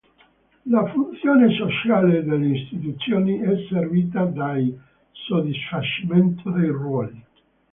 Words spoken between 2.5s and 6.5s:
istituzioni è servita dal soddisfacimento